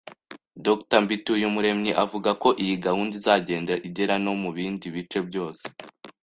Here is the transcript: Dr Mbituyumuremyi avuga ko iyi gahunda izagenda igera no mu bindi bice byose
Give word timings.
Dr 0.65 0.97
Mbituyumuremyi 1.03 1.91
avuga 2.03 2.29
ko 2.41 2.49
iyi 2.63 2.75
gahunda 2.85 3.13
izagenda 3.19 3.73
igera 3.87 4.15
no 4.23 4.33
mu 4.41 4.49
bindi 4.57 4.85
bice 4.95 5.19
byose 5.29 5.65